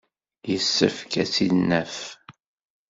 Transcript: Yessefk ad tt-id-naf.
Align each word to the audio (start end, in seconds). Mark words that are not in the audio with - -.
Yessefk 0.51 1.11
ad 1.21 1.27
tt-id-naf. 1.29 1.97